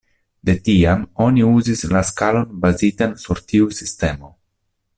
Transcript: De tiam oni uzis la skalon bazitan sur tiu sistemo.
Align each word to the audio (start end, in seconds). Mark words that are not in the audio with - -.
De 0.47 0.53
tiam 0.67 1.03
oni 1.25 1.43
uzis 1.57 1.85
la 1.91 2.01
skalon 2.11 2.47
bazitan 2.65 3.13
sur 3.25 3.43
tiu 3.53 3.69
sistemo. 3.83 4.33